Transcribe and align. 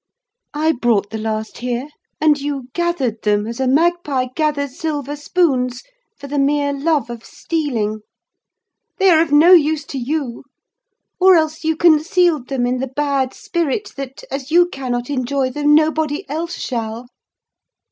I 0.55 0.71
brought 0.71 1.11
the 1.11 1.19
last 1.19 1.59
here—and 1.59 2.41
you 2.41 2.69
gathered 2.73 3.21
them, 3.21 3.45
as 3.45 3.59
a 3.59 3.67
magpie 3.67 4.29
gathers 4.35 4.79
silver 4.79 5.15
spoons, 5.15 5.83
for 6.17 6.25
the 6.25 6.39
mere 6.39 6.73
love 6.73 7.11
of 7.11 7.23
stealing! 7.23 7.99
They 8.97 9.11
are 9.11 9.21
of 9.21 9.31
no 9.31 9.51
use 9.53 9.85
to 9.85 9.99
you; 9.99 10.45
or 11.19 11.35
else 11.35 11.63
you 11.63 11.75
concealed 11.77 12.47
them 12.47 12.65
in 12.65 12.79
the 12.79 12.87
bad 12.87 13.35
spirit 13.35 13.91
that, 13.95 14.23
as 14.31 14.49
you 14.49 14.67
cannot 14.69 15.11
enjoy 15.11 15.51
them, 15.51 15.75
nobody 15.75 16.27
else 16.27 16.55
shall. 16.57 17.05